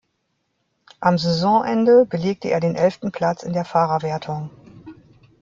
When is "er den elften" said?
2.49-3.11